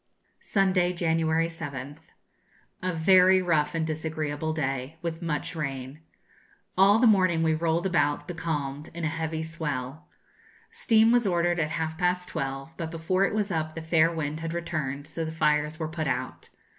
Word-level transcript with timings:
Sunday, 0.41 0.93
January 0.93 1.45
7th. 1.45 1.99
A 2.81 2.91
very 2.91 3.39
rough 3.39 3.75
and 3.75 3.85
disagreeable 3.85 4.51
day, 4.51 4.97
with 5.03 5.21
much 5.21 5.55
rain. 5.55 5.99
All 6.75 6.97
the 6.97 7.05
morning 7.05 7.43
we 7.43 7.53
rolled 7.53 7.85
about, 7.85 8.27
becalmed, 8.27 8.89
in 8.95 9.03
a 9.03 9.07
heavy 9.09 9.43
swell. 9.43 10.07
Steam 10.71 11.11
was 11.11 11.27
ordered 11.27 11.59
at 11.59 11.69
half 11.69 11.99
past 11.99 12.29
twelve, 12.29 12.71
but 12.77 12.89
before 12.89 13.25
it 13.25 13.35
was 13.35 13.51
up 13.51 13.75
the 13.75 13.81
fair 13.83 14.11
wind 14.11 14.39
had 14.39 14.53
returned, 14.55 15.05
so 15.05 15.23
the 15.23 15.31
fires 15.31 15.77
were 15.77 15.87
put 15.87 16.07
out. 16.07 16.49